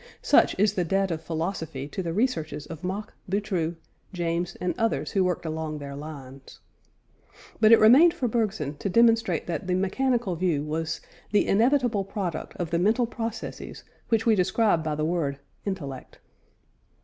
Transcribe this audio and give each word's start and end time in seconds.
Such 0.23 0.57
is 0.57 0.73
the 0.73 0.83
debt 0.83 1.11
of 1.11 1.21
philosophy 1.21 1.87
to 1.89 2.01
the 2.01 2.11
researches 2.11 2.65
of 2.65 2.83
Mach, 2.83 3.13
Boutroux, 3.29 3.75
James, 4.13 4.55
and 4.59 4.73
others 4.75 5.11
who 5.11 5.23
worked 5.23 5.45
along 5.45 5.77
their 5.77 5.95
lines. 5.95 6.59
But 7.59 7.71
it 7.71 7.79
remained 7.79 8.11
for 8.11 8.27
Bergson 8.27 8.77
to 8.77 8.89
demonstrate 8.89 9.45
that 9.45 9.67
the 9.67 9.75
mechanical 9.75 10.35
view 10.35 10.63
was 10.63 11.01
_the 11.31 11.45
inevitable 11.45 12.03
product 12.03 12.55
of 12.57 12.71
the 12.71 12.79
mental 12.79 13.05
processes 13.05 13.83
which 14.09 14.25
we 14.25 14.33
describe 14.33 14.83
by 14.83 14.95
the 14.95 15.05
word 15.05 15.37
"intellect." 15.65 16.17